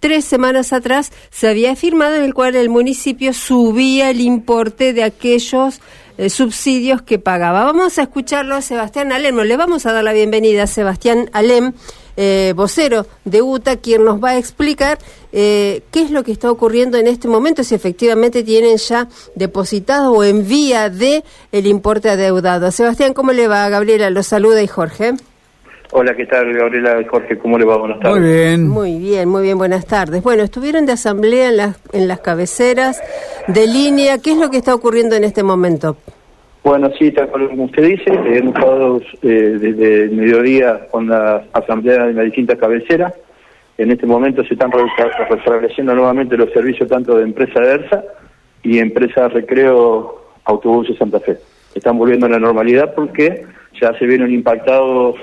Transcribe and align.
Tres 0.00 0.24
semanas 0.24 0.72
atrás 0.72 1.12
se 1.30 1.48
había 1.48 1.76
firmado 1.76 2.14
en 2.14 2.22
el 2.22 2.32
cual 2.32 2.56
el 2.56 2.70
municipio 2.70 3.34
subía 3.34 4.08
el 4.08 4.22
importe 4.22 4.94
de 4.94 5.04
aquellos 5.04 5.82
eh, 6.16 6.30
subsidios 6.30 7.02
que 7.02 7.18
pagaba. 7.18 7.62
Vamos 7.62 7.98
a 7.98 8.04
escucharlo 8.04 8.54
a 8.54 8.62
Sebastián 8.62 9.12
Alem. 9.12 9.36
Le 9.40 9.58
vamos 9.58 9.84
a 9.84 9.92
dar 9.92 10.02
la 10.02 10.14
bienvenida 10.14 10.62
a 10.62 10.66
Sebastián 10.66 11.28
Alem, 11.34 11.74
eh, 12.16 12.54
vocero 12.56 13.06
de 13.26 13.42
UTA, 13.42 13.76
quien 13.76 14.06
nos 14.06 14.18
va 14.18 14.30
a 14.30 14.38
explicar 14.38 14.98
eh, 15.30 15.82
qué 15.90 16.00
es 16.00 16.10
lo 16.10 16.24
que 16.24 16.32
está 16.32 16.50
ocurriendo 16.50 16.96
en 16.96 17.06
este 17.06 17.28
momento, 17.28 17.64
si 17.64 17.74
efectivamente 17.74 18.44
tienen 18.44 18.78
ya 18.78 19.08
depositado 19.34 20.12
o 20.12 20.24
en 20.24 20.48
vía 20.48 20.88
de 20.88 21.22
el 21.52 21.66
importe 21.66 22.08
adeudado. 22.08 22.72
Sebastián, 22.72 23.12
¿cómo 23.12 23.32
le 23.32 23.46
va? 23.46 23.68
Gabriela, 23.68 24.08
lo 24.08 24.22
saluda 24.22 24.62
y 24.62 24.68
Jorge. 24.68 25.16
Hola, 25.96 26.16
¿qué 26.16 26.26
tal, 26.26 26.52
Gabriela 26.52 27.00
y 27.00 27.04
Jorge? 27.04 27.38
¿Cómo 27.38 27.56
le 27.56 27.64
va? 27.64 27.76
Buenas 27.76 28.00
tardes. 28.00 28.20
Muy 28.20 28.28
bien. 28.28 28.68
Muy 28.68 28.98
bien, 28.98 29.28
muy 29.28 29.42
bien, 29.44 29.56
buenas 29.56 29.86
tardes. 29.86 30.24
Bueno, 30.24 30.42
estuvieron 30.42 30.86
de 30.86 30.92
asamblea 30.92 31.50
en 31.50 31.56
las, 31.56 31.80
en 31.92 32.08
las 32.08 32.18
cabeceras 32.18 33.00
de 33.46 33.68
línea. 33.68 34.18
¿Qué 34.18 34.32
es 34.32 34.38
lo 34.38 34.50
que 34.50 34.56
está 34.56 34.74
ocurriendo 34.74 35.14
en 35.14 35.22
este 35.22 35.44
momento? 35.44 35.96
Bueno, 36.64 36.90
sí, 36.98 37.12
tal 37.12 37.30
como 37.30 37.66
usted 37.66 37.84
dice, 37.84 38.10
hemos 38.10 38.56
estado 38.56 39.00
eh, 39.22 39.56
desde 39.60 40.02
el 40.06 40.16
mediodía 40.16 40.88
con 40.90 41.08
la 41.08 41.44
asamblea 41.52 42.06
de 42.06 42.12
las 42.12 42.24
distintas 42.24 42.58
cabeceras. 42.58 43.14
En 43.78 43.92
este 43.92 44.04
momento 44.04 44.42
se 44.42 44.54
están 44.54 44.72
restableciendo 44.72 45.94
nuevamente 45.94 46.36
los 46.36 46.50
servicios 46.50 46.88
tanto 46.88 47.18
de 47.18 47.22
empresa 47.22 47.60
de 47.60 47.70
ERSA 47.70 48.02
y 48.64 48.80
empresa 48.80 49.28
Recreo 49.28 50.24
Autobuses 50.42 50.98
Santa 50.98 51.20
Fe. 51.20 51.38
Están 51.72 51.96
volviendo 51.96 52.26
a 52.26 52.30
la 52.30 52.40
normalidad 52.40 52.94
porque 52.96 53.46
ya 53.80 53.96
se 53.96 54.06
vieron 54.06 54.32
impactados 54.32 55.14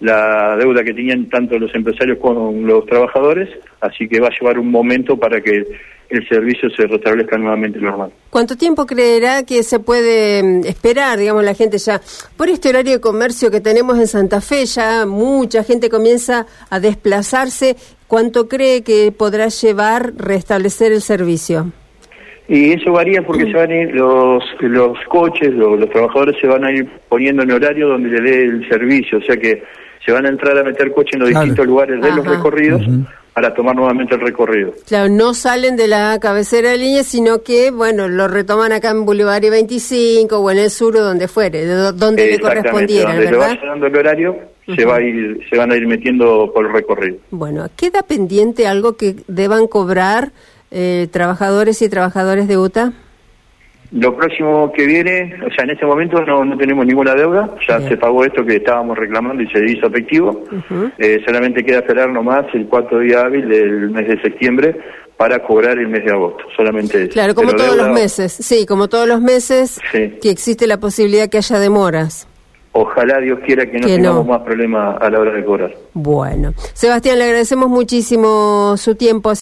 la 0.00 0.56
deuda 0.56 0.84
que 0.84 0.94
tenían 0.94 1.28
tanto 1.28 1.58
los 1.58 1.74
empresarios 1.74 2.18
como 2.18 2.52
los 2.52 2.86
trabajadores, 2.86 3.48
así 3.80 4.08
que 4.08 4.20
va 4.20 4.28
a 4.28 4.38
llevar 4.38 4.58
un 4.58 4.70
momento 4.70 5.16
para 5.16 5.40
que 5.40 5.64
el 6.08 6.26
servicio 6.26 6.70
se 6.70 6.86
restablezca 6.86 7.36
nuevamente 7.36 7.78
normal. 7.78 8.10
¿Cuánto 8.30 8.56
tiempo 8.56 8.86
creerá 8.86 9.44
que 9.44 9.62
se 9.62 9.78
puede 9.78 10.42
mm, 10.42 10.66
esperar, 10.66 11.18
digamos, 11.18 11.44
la 11.44 11.54
gente 11.54 11.78
ya, 11.78 12.00
por 12.36 12.48
este 12.48 12.70
horario 12.70 12.92
de 12.92 13.00
comercio 13.00 13.50
que 13.50 13.60
tenemos 13.60 13.98
en 13.98 14.06
Santa 14.06 14.40
Fe, 14.40 14.64
ya 14.66 15.04
mucha 15.06 15.64
gente 15.64 15.90
comienza 15.90 16.46
a 16.70 16.80
desplazarse, 16.80 17.76
¿cuánto 18.06 18.48
cree 18.48 18.82
que 18.82 19.12
podrá 19.12 19.48
llevar 19.48 20.12
restablecer 20.16 20.92
el 20.92 21.02
servicio? 21.02 21.72
Y 22.48 22.72
eso 22.72 22.92
varía 22.92 23.20
porque 23.20 23.44
se 23.44 23.52
van 23.52 23.70
a 23.70 23.76
ir 23.76 23.94
los, 23.94 24.42
los 24.60 24.98
coches, 25.10 25.52
los, 25.52 25.78
los 25.78 25.90
trabajadores 25.90 26.40
se 26.40 26.46
van 26.46 26.64
a 26.64 26.72
ir 26.72 26.88
poniendo 27.10 27.42
en 27.42 27.50
horario 27.50 27.88
donde 27.88 28.08
le 28.08 28.20
dé 28.22 28.44
el 28.44 28.68
servicio, 28.70 29.18
o 29.18 29.20
sea 29.20 29.36
que 29.36 29.62
se 30.04 30.12
van 30.12 30.26
a 30.26 30.28
entrar 30.28 30.56
a 30.58 30.64
meter 30.64 30.92
coche 30.92 31.10
en 31.14 31.20
los 31.20 31.28
distintos 31.28 31.66
lugares 31.66 32.00
de 32.00 32.12
los 32.12 32.26
recorridos 32.26 32.82
para 33.32 33.54
tomar 33.54 33.76
nuevamente 33.76 34.16
el 34.16 34.20
recorrido. 34.20 34.72
Claro, 34.86 35.08
no 35.08 35.32
salen 35.32 35.76
de 35.76 35.86
la 35.86 36.18
cabecera 36.20 36.70
de 36.70 36.78
línea, 36.78 37.04
sino 37.04 37.42
que, 37.42 37.70
bueno, 37.70 38.08
lo 38.08 38.26
retoman 38.26 38.72
acá 38.72 38.90
en 38.90 39.04
Boulevard 39.04 39.42
25 39.42 40.36
o 40.36 40.50
en 40.50 40.58
el 40.58 40.70
sur 40.70 40.96
o 40.96 41.04
donde 41.04 41.28
fuere, 41.28 41.64
donde 41.64 42.32
le 42.32 42.40
correspondiera, 42.40 43.12
donde 43.12 43.26
¿verdad? 43.26 43.48
vaya 43.50 43.60
dando 43.64 43.86
el 43.86 43.96
horario, 43.96 44.36
se, 44.74 44.84
va 44.84 44.96
a 44.96 45.00
ir, 45.00 45.40
se 45.48 45.56
van 45.56 45.70
a 45.70 45.76
ir 45.76 45.86
metiendo 45.86 46.50
por 46.52 46.66
el 46.66 46.72
recorrido. 46.72 47.18
Bueno, 47.30 47.68
¿queda 47.76 48.02
pendiente 48.02 48.66
algo 48.66 48.96
que 48.96 49.14
deban 49.28 49.68
cobrar 49.68 50.32
eh, 50.72 51.06
trabajadores 51.12 51.80
y 51.80 51.88
trabajadores 51.88 52.48
de 52.48 52.58
UTA? 52.58 52.92
Lo 53.90 54.14
próximo 54.14 54.70
que 54.72 54.84
viene, 54.84 55.34
o 55.46 55.50
sea, 55.54 55.64
en 55.64 55.70
este 55.70 55.86
momento 55.86 56.20
no, 56.22 56.44
no 56.44 56.58
tenemos 56.58 56.84
ninguna 56.84 57.14
deuda, 57.14 57.54
ya 57.66 57.80
se 57.80 57.96
pagó 57.96 58.24
esto 58.24 58.44
que 58.44 58.56
estábamos 58.56 58.98
reclamando 58.98 59.42
y 59.42 59.48
se 59.48 59.64
hizo 59.64 59.86
efectivo. 59.86 60.44
eh, 60.98 61.20
solamente 61.26 61.64
queda 61.64 61.78
esperar 61.78 62.10
nomás 62.10 62.44
el 62.52 62.66
cuarto 62.66 62.98
día 62.98 63.20
hábil 63.20 63.48
del 63.48 63.90
mes 63.90 64.08
de 64.08 64.20
septiembre 64.20 64.76
para 65.16 65.42
cobrar 65.42 65.78
el 65.78 65.88
mes 65.88 66.04
de 66.04 66.12
agosto, 66.12 66.44
solamente. 66.56 67.08
Claro, 67.08 67.34
como 67.34 67.52
todos 67.52 67.76
los 67.76 67.88
meses, 67.90 68.32
sí, 68.32 68.66
como 68.66 68.88
todos 68.88 69.08
los 69.08 69.20
meses, 69.20 69.80
que 69.92 70.30
existe 70.30 70.66
la 70.66 70.78
posibilidad 70.78 71.28
que 71.28 71.38
haya 71.38 71.58
demoras. 71.58 72.28
Ojalá 72.72 73.18
Dios 73.18 73.40
quiera 73.44 73.66
que 73.68 73.78
no 73.78 73.86
tengamos 73.88 74.26
más 74.26 74.42
problemas 74.42 74.98
a 75.00 75.10
la 75.10 75.18
hora 75.18 75.32
de 75.32 75.44
cobrar. 75.44 75.74
Bueno, 75.94 76.52
Sebastián, 76.74 77.18
le 77.18 77.24
agradecemos 77.24 77.68
muchísimo 77.68 78.76
su 78.76 78.94
tiempo. 78.94 79.30